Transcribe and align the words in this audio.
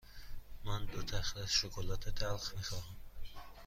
من 0.63 0.85
دو 0.85 1.01
تخته 1.01 1.45
شکلات 1.47 2.09
تلخ 2.09 2.55
می 2.57 2.63
خواهم. 2.63 2.95